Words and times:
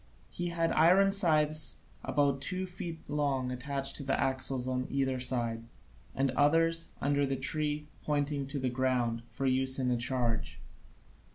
He 0.31 0.47
had 0.47 0.71
iron 0.71 1.11
scythes 1.11 1.81
about 2.03 2.41
two 2.41 2.65
feet 2.65 3.07
long 3.07 3.51
attached 3.51 3.97
to 3.97 4.03
the 4.03 4.19
axles 4.19 4.67
on 4.67 4.87
either 4.89 5.19
side, 5.19 5.65
and 6.15 6.31
others, 6.31 6.87
under 7.01 7.23
the 7.23 7.35
tree, 7.35 7.87
pointing 8.03 8.47
to 8.47 8.57
the 8.57 8.71
ground, 8.71 9.21
for 9.29 9.45
use 9.45 9.77
in 9.77 9.91
a 9.91 9.97
charge. 9.97 10.59